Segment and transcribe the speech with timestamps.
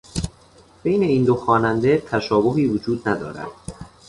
[0.83, 3.47] بین این دو خواننده تشابهی وجود ندارد.